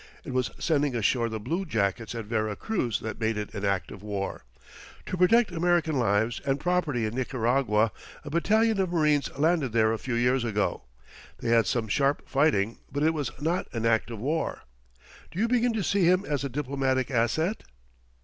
[0.23, 4.01] It was sending ashore the bluejackets at Vera Cruz that made it an act of
[4.01, 4.45] war.
[5.05, 7.91] To protect American lives and property in Nicaragua
[8.25, 10.85] a battalion of marines landed there a few years ago.
[11.37, 14.63] They had some sharp fighting, but it was not an act of war.
[15.29, 17.61] Do you begin to see him as a diplomatic asset?